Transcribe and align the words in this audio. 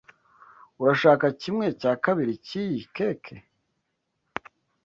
Urashaka 0.81 1.25
kimwe 1.41 1.65
cya 1.81 1.93
kabiri 2.03 2.33
cyiyi 2.47 2.81
cake? 2.95 3.35